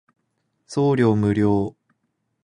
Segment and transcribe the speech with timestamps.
[0.65, 1.75] 送料無料